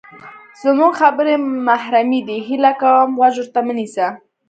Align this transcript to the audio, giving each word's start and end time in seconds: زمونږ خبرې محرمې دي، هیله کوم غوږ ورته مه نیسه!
زمونږ 0.61 0.91
خبرې 1.01 1.33
محرمې 1.67 2.21
دي، 2.27 2.37
هیله 2.47 2.71
کوم 2.81 3.09
غوږ 3.19 3.35
ورته 3.39 3.59
مه 3.67 3.73
نیسه! 3.79 4.07